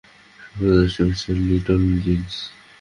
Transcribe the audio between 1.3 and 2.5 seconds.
Mr Littlejeans.